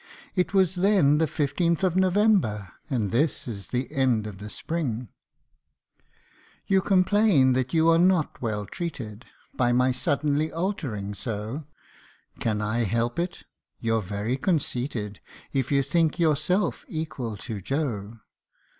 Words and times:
It 0.35 0.51
was 0.51 0.73
then, 0.73 1.19
the 1.19 1.27
fifteenth 1.27 1.83
of 1.83 1.95
November, 1.95 2.71
And 2.89 3.11
this 3.11 3.47
is 3.47 3.67
the 3.67 3.93
end 3.93 4.25
of 4.25 4.39
the 4.39 4.49
spring! 4.49 5.09
You 6.65 6.81
complain 6.81 7.53
that 7.53 7.71
you 7.71 7.87
are 7.89 7.99
not 7.99 8.41
well 8.41 8.65
treated 8.65 9.25
By 9.55 9.73
my 9.73 9.91
suddenly 9.91 10.51
altering 10.51 11.13
so; 11.13 11.67
Can 12.39 12.61
I 12.63 12.85
help 12.85 13.19
it? 13.19 13.43
you're 13.79 14.01
very 14.01 14.37
conceited, 14.37 15.19
If 15.53 15.71
you 15.71 15.83
think 15.83 16.17
yourself 16.17 16.83
equal 16.87 17.37
to 17.37 17.61
Joe. 17.61 18.21